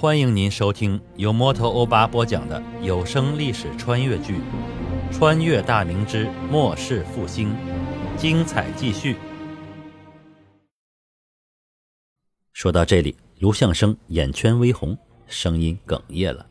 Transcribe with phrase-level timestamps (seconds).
[0.00, 4.36] 欢迎您收听由摩托欧巴播讲的有声历史穿越剧
[5.12, 7.50] 《穿越大明之末世复兴》，
[8.16, 9.18] 精彩继续。
[12.54, 14.96] 说到这里，卢相生眼圈微红，
[15.26, 16.46] 声音哽咽了。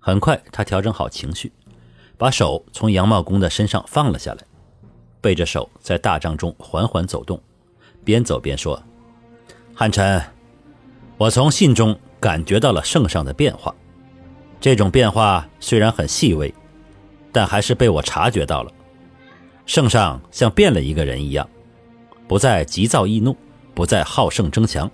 [0.00, 1.52] 很快，他调整好情绪，
[2.16, 4.42] 把手从杨茂公的身上放了下来，
[5.20, 7.40] 背着手在大帐中缓缓走动，
[8.04, 8.82] 边走边说
[9.72, 10.20] ：“汉臣，
[11.18, 13.74] 我从信中感觉到了圣上的变化。
[14.60, 16.52] 这种变化虽然很细微，
[17.32, 18.72] 但还是被我察觉到了。
[19.66, 21.48] 圣上像变了一个人一样，
[22.26, 23.36] 不再急躁易怒，
[23.74, 24.90] 不再好胜争强。”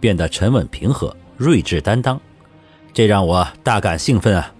[0.00, 2.20] 变得沉稳平和、睿智担当，
[2.92, 4.52] 这让我大感兴奋啊！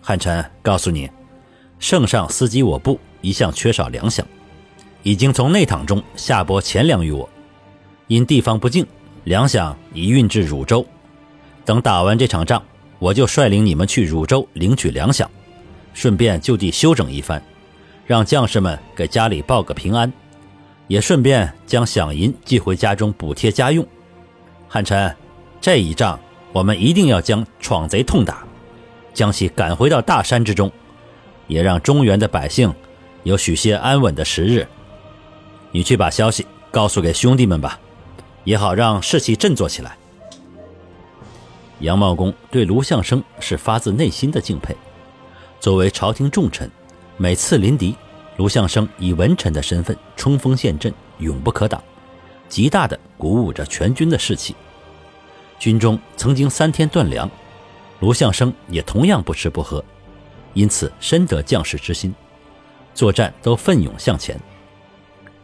[0.00, 1.08] 汉臣，告诉你，
[1.78, 4.24] 圣上思及我部一向缺少粮饷，
[5.04, 7.28] 已经从内堂中下拨钱粮于我。
[8.08, 8.84] 因地方不敬，
[9.22, 10.84] 粮饷已运至汝州。
[11.64, 12.62] 等打完这场仗，
[12.98, 15.26] 我就率领你们去汝州领取粮饷，
[15.94, 17.42] 顺便就地休整一番，
[18.06, 20.12] 让将士们给家里报个平安，
[20.88, 23.86] 也顺便将饷银寄回家中补贴家用。
[24.68, 25.14] 汉臣，
[25.60, 26.18] 这一仗
[26.52, 28.44] 我们一定要将闯贼痛打，
[29.12, 30.70] 将其赶回到大山之中，
[31.46, 32.72] 也让中原的百姓
[33.22, 34.66] 有许些安稳的时日。
[35.72, 37.78] 你去把消息告诉给兄弟们吧，
[38.44, 39.96] 也好让士气振作起来。
[41.80, 44.74] 杨茂公对卢相生是发自内心的敬佩。
[45.58, 46.70] 作为朝廷重臣，
[47.16, 47.94] 每次临敌，
[48.36, 51.82] 卢相生以文臣的身份冲锋陷阵，永不可挡。
[52.48, 54.54] 极大的鼓舞着全军的士气。
[55.58, 57.30] 军中曾经三天断粮，
[58.00, 59.84] 卢相生也同样不吃不喝，
[60.54, 62.14] 因此深得将士之心，
[62.94, 64.40] 作战都奋勇向前。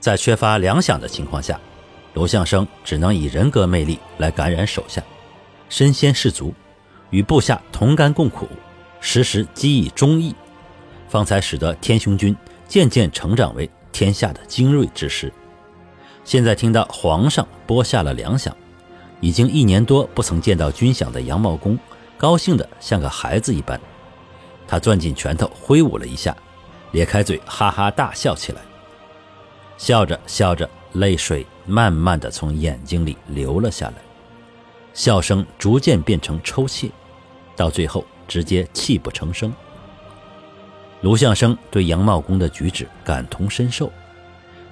[0.01, 1.61] 在缺乏粮饷的情况下，
[2.15, 5.03] 卢相生只能以人格魅力来感染手下，
[5.69, 6.55] 身先士卒，
[7.11, 8.49] 与部下同甘共苦，
[9.01, 10.35] 时时激以忠义，
[11.09, 12.37] 方才使得天雄军
[12.67, 15.33] 渐渐成长为天下的精锐之师。
[16.25, 18.53] 现在听到皇上拨下了粮饷，
[19.21, 21.79] 已经一年多不曾见到军饷的杨茂公，
[22.17, 23.81] 高兴得像个孩子一般。
[24.67, 26.37] 他攥紧拳头挥舞了一下，
[26.93, 28.61] 咧开嘴哈哈大笑起来。
[29.79, 33.95] 笑着笑着，泪水慢慢的从眼睛里流了下来，
[34.97, 36.91] 笑声逐渐变成抽泣，
[37.55, 39.53] 到最后直接泣不成声。
[41.03, 43.93] 卢相生对杨茂公的举止感同身受。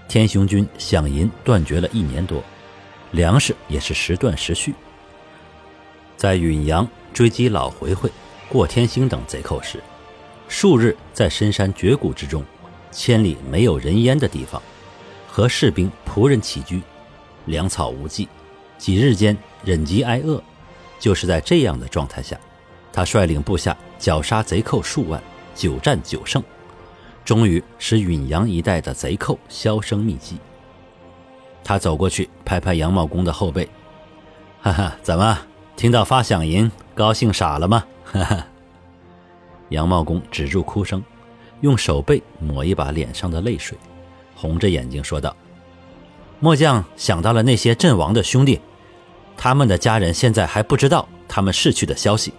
[0.09, 2.43] 天雄军饷银断绝了一年多，
[3.11, 4.75] 粮食也是时断时续。
[6.17, 8.11] 在允阳追击老回回、
[8.49, 9.79] 过天星等贼寇时，
[10.49, 12.43] 数日在深山绝谷之中，
[12.91, 14.61] 千里没有人烟的地方，
[15.29, 16.81] 和士兵仆人起居，
[17.45, 18.27] 粮草无忌，
[18.85, 19.35] 几日间
[19.65, 20.43] 忍饥挨饿。
[20.99, 22.39] 就是在这样的状态下，
[22.93, 25.23] 他率领部下绞杀贼寇数万，
[25.55, 26.43] 久战久胜。
[27.25, 30.37] 终于使允阳一带的贼寇销声匿迹。
[31.65, 33.67] 他走过去，拍拍杨茂公的后背，
[34.61, 35.39] 哈哈，怎么
[35.77, 37.87] 听到发饷银，高兴傻了吗？
[38.05, 38.47] 哈哈。
[39.71, 41.03] 杨茂公止住哭声，
[41.63, 43.79] 用手背抹一把脸上的泪水，
[44.35, 45.35] 红着眼睛说道
[46.39, 48.61] ：“末将想到了那些阵亡的兄弟，
[49.37, 52.33] 他们的家人现在还不知道他们逝去的消息，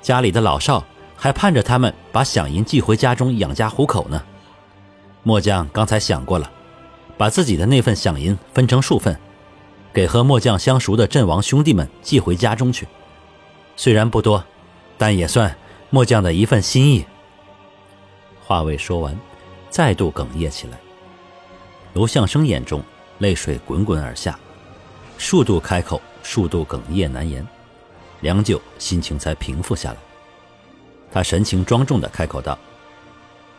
[0.00, 0.84] 家里的老少。”
[1.14, 4.20] 还盼着他们把饷银寄回家中养家糊口呢。
[5.22, 6.50] 末将刚才想过了，
[7.16, 9.16] 把自己的那份饷银分成数份，
[9.92, 12.88] 给和末将相熟的阵亡兄弟们寄回家中去。
[13.76, 14.44] 虽然不多，
[14.98, 15.56] 但也算
[15.90, 17.06] 末将的一份心意。
[18.44, 19.16] 话未说完，
[19.70, 20.80] 再度哽咽起来。
[21.94, 22.82] 卢相生眼中
[23.18, 24.36] 泪水滚滚而下，
[25.22, 27.46] 数度开口，数度哽咽难言，
[28.22, 29.96] 良久，心情才平复下来。
[31.12, 32.58] 他神情庄重地开口道：“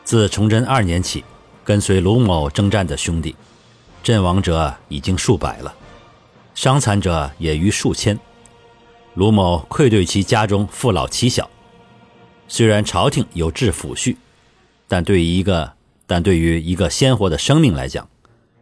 [0.03, 1.23] 自崇祯二年起，
[1.63, 3.33] 跟随卢某征战的兄弟，
[4.03, 5.73] 阵亡者已经数百了，
[6.53, 8.19] 伤残者也逾数千。
[9.13, 11.49] 卢某愧对其家中父老妻小。
[12.49, 14.17] 虽然朝廷有治抚恤，
[14.89, 15.71] 但对于一个
[16.05, 18.05] 但对于一个鲜活的生命来讲，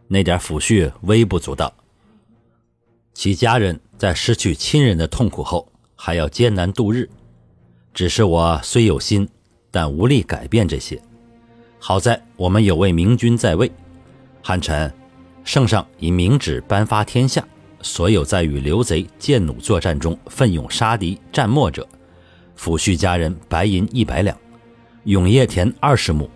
[0.06, 1.74] 那点抚恤微不足道。
[3.14, 7.08] 其家人在失去亲人的痛苦后，还要艰难度日。”
[7.94, 9.28] 只是我虽有心，
[9.70, 11.00] 但无力改变这些。
[11.78, 13.70] 好在我们有位明君在位，
[14.42, 14.90] 汉臣，
[15.44, 17.46] 圣上以明旨颁发天下，
[17.82, 21.86] 所有在与刘贼剑弩作战中奋勇杀敌战没者，
[22.58, 24.34] 抚恤家人白银一百两，
[25.04, 26.30] 永业田二十亩，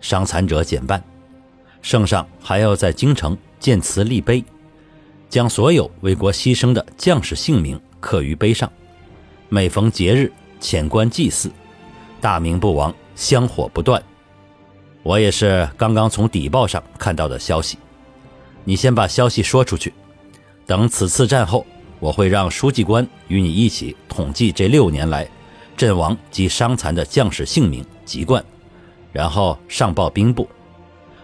[0.00, 1.02] 伤残者减半。
[1.82, 4.42] 圣上还要在京城建祠立碑，
[5.28, 8.70] 将所有为国牺牲的将士姓名刻于碑上。
[9.48, 11.50] 每逢节日遣官祭祀，
[12.20, 14.02] 大明不亡，香火不断。
[15.02, 17.78] 我也是刚刚从邸报上看到的消息。
[18.64, 19.94] 你先把消息说出去，
[20.66, 21.64] 等此次战后，
[22.00, 25.28] 我会让书记官与你一起统计这六年来
[25.76, 28.44] 阵亡及伤残的将士姓名籍贯，
[29.12, 30.48] 然后上报兵部，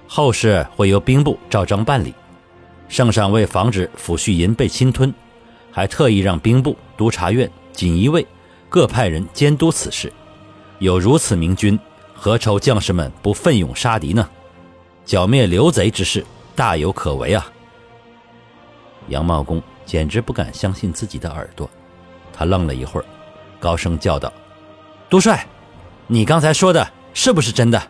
[0.07, 2.15] 后事会由兵部照章办理。
[2.93, 5.15] 圣上为防止抚恤银被侵吞，
[5.71, 8.27] 还特意让兵部、督察院、锦衣卫
[8.69, 10.13] 各派人监督此事。
[10.79, 11.79] 有如此明君，
[12.13, 14.29] 何愁将士们不奋勇杀敌呢？
[15.07, 16.23] 剿灭刘贼之事。
[16.55, 17.51] 大有可为啊！
[19.09, 21.69] 杨茂公简直不敢相信自己的耳朵，
[22.31, 23.07] 他愣了一会儿，
[23.59, 24.31] 高声叫道
[25.09, 25.47] ：“都帅，
[26.09, 27.83] 你刚才说的是不是真的？”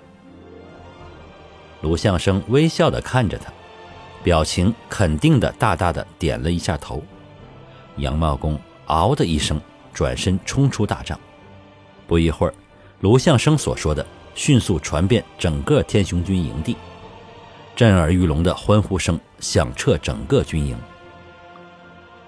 [1.82, 3.52] 卢相生微笑地看着他，
[4.22, 7.02] 表情肯定的大大的点了一下头。
[7.96, 9.60] 杨茂公嗷的一声，
[9.92, 11.18] 转身冲出大帐。
[12.06, 12.54] 不一会儿，
[13.00, 16.76] 卢相生所说的迅速传遍整个天雄军营地。
[17.74, 20.76] 震耳欲聋的欢呼声响彻整个军营。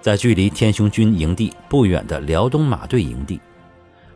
[0.00, 3.40] 在距离天雄军营地不远的辽东马队营地，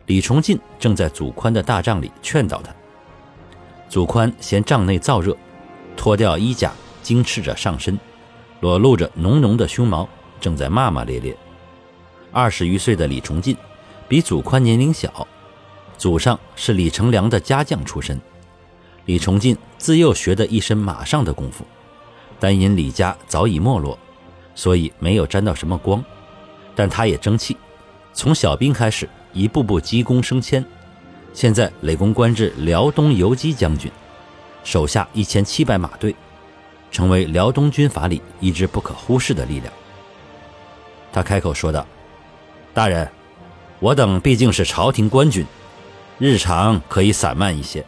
[0.07, 2.73] 李崇进正在祖宽的大帐里劝导他。
[3.87, 5.35] 祖宽嫌帐内燥热，
[5.95, 6.71] 脱掉衣甲，
[7.09, 7.97] 精赤着上身，
[8.59, 10.07] 裸露着浓浓的胸毛，
[10.39, 11.35] 正在骂骂咧咧。
[12.31, 13.57] 二十余岁的李崇进
[14.07, 15.27] 比祖宽年龄小，
[15.97, 18.21] 祖上是李成梁的家将出身。
[19.05, 21.65] 李崇进自幼学得一身马上的功夫，
[22.39, 23.97] 但因李家早已没落，
[24.53, 26.05] 所以没有沾到什么光。
[26.75, 27.57] 但他也争气，
[28.13, 30.63] 从小兵开始，一步步积功升迁，
[31.33, 33.91] 现在累功官至辽东游击将军，
[34.63, 36.15] 手下一千七百马队，
[36.91, 39.73] 成为辽东军阀里一支不可忽视的力量。
[41.11, 41.85] 他开口说道
[42.73, 43.09] ：“大人，
[43.79, 45.45] 我等毕竟是朝廷官军，
[46.17, 47.83] 日常可以散漫一些。”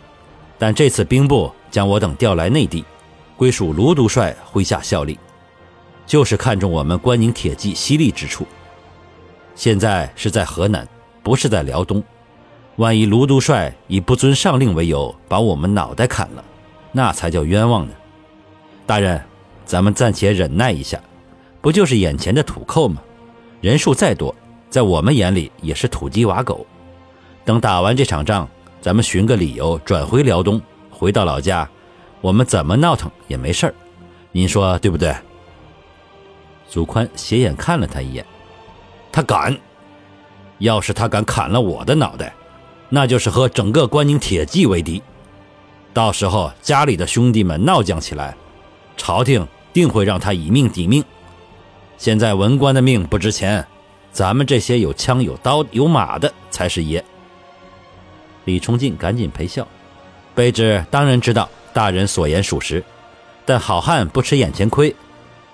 [0.57, 2.85] 但这次兵部将我等调来内地，
[3.35, 5.17] 归属卢督帅麾下效力，
[6.05, 8.45] 就是看中我们关宁铁骑犀利之处。
[9.55, 10.87] 现在是在河南，
[11.23, 12.03] 不是在辽东。
[12.75, 16.43] 万一卢督帅以不遵上令为由把我们脑袋砍了，
[16.91, 17.93] 那才叫冤枉呢。
[18.91, 19.23] 大人，
[19.63, 20.99] 咱们暂且忍耐一下，
[21.61, 23.01] 不就是眼前的土寇吗？
[23.61, 24.35] 人数再多，
[24.69, 26.67] 在我们眼里也是土鸡瓦狗。
[27.45, 28.45] 等打完这场仗。
[28.81, 31.69] 咱们寻个理由转回辽东，回到老家，
[32.19, 33.73] 我们怎么闹腾也没事儿，
[34.33, 35.15] 您说对不对？
[36.67, 38.25] 祖宽斜眼看了他一眼，
[39.09, 39.57] 他敢，
[40.57, 42.33] 要是他敢砍了我的脑袋，
[42.89, 45.01] 那就是和整个关宁铁骑为敌，
[45.93, 48.35] 到时候家里的兄弟们闹僵起来，
[49.01, 51.03] 朝廷定会让他以命抵命。
[51.97, 53.65] 现在文官的命不值钱，
[54.11, 57.03] 咱们这些有枪有刀有马的才是爷。
[58.45, 59.67] 李崇进赶紧陪笑，
[60.35, 62.83] 卑职当然知道大人所言属实，
[63.43, 64.95] 但好汉不吃眼前亏，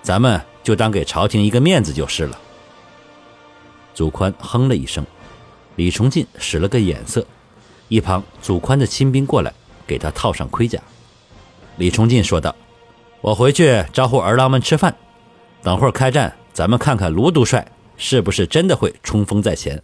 [0.02, 2.38] 咱们就当给朝廷一个面子就是了。
[3.94, 5.06] 祖宽哼了一声，
[5.76, 7.26] 李崇进使了个眼色，
[7.88, 9.50] 一旁祖宽的亲兵过来
[9.86, 10.78] 给他套上盔甲。
[11.78, 12.54] 李崇进说道
[13.20, 14.94] ：“我回去招呼儿郎们吃饭，
[15.62, 17.66] 等会儿开战，咱们看看卢督帅
[17.96, 19.82] 是不是真的会冲锋在前。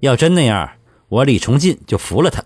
[0.00, 0.70] 要真那样。”
[1.10, 2.40] 我李崇进就服了他。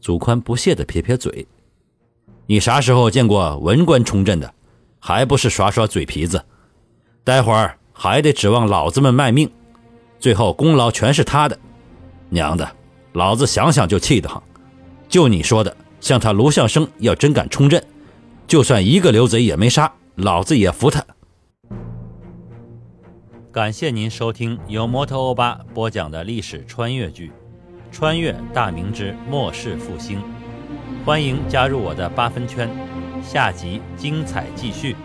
[0.00, 1.46] 祖宽不屑地撇撇嘴
[2.46, 4.52] ：“你啥时候见过文官冲阵的？
[4.98, 6.44] 还不是耍耍嘴皮子？
[7.22, 9.48] 待会儿还得指望老子们卖命，
[10.18, 11.56] 最后功劳全是他的。
[12.30, 12.68] 娘的，
[13.12, 14.42] 老子想想就气得慌。
[15.08, 17.80] 就你说的，像他卢相生要真敢冲阵，
[18.46, 21.04] 就算一个刘贼也没杀，老子也服他。”
[23.52, 27.28] 感谢您收听由摩托欧巴播讲的历史穿越剧
[27.92, 30.18] 《穿越大明之末世复兴》，
[31.04, 32.68] 欢迎加入我的八分圈，
[33.22, 34.96] 下集精彩继续。